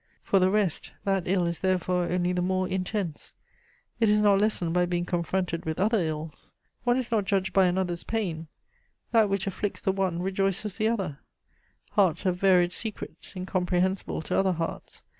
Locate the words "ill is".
1.27-1.59